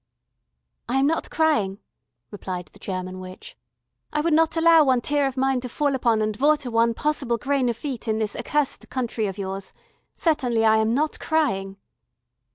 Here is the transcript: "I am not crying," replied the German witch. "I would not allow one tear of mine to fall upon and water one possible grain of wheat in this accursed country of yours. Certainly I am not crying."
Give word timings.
"I 0.89 0.97
am 0.97 1.05
not 1.05 1.29
crying," 1.29 1.77
replied 2.31 2.71
the 2.73 2.79
German 2.79 3.19
witch. 3.19 3.55
"I 4.11 4.21
would 4.21 4.33
not 4.33 4.57
allow 4.57 4.83
one 4.83 5.01
tear 5.01 5.27
of 5.27 5.37
mine 5.37 5.61
to 5.61 5.69
fall 5.69 5.93
upon 5.93 6.23
and 6.23 6.35
water 6.37 6.71
one 6.71 6.95
possible 6.95 7.37
grain 7.37 7.69
of 7.69 7.83
wheat 7.83 8.07
in 8.07 8.17
this 8.17 8.35
accursed 8.35 8.89
country 8.89 9.27
of 9.27 9.37
yours. 9.37 9.73
Certainly 10.15 10.65
I 10.65 10.77
am 10.77 10.95
not 10.95 11.19
crying." 11.19 11.77